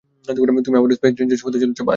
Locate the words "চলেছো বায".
1.59-1.89